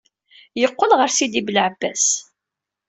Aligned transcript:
Yeqqel 0.61 0.91
ɣer 0.99 1.09
Sidi 1.11 1.41
Belɛebbas. 1.47 2.05